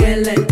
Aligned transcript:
serious 0.00 0.47